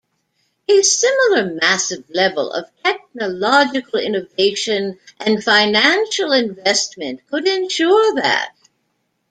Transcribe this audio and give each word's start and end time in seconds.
A 0.67 0.81
similar 0.81 1.53
massive 1.61 2.05
level 2.09 2.51
of 2.53 2.65
technological 2.83 3.99
innovation 3.99 4.97
and 5.19 5.43
financial 5.43 6.31
investment 6.31 7.21
could 7.29 7.47
ensure 7.47 8.15
that. 8.15 8.51